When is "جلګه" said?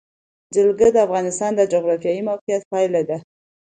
0.55-0.87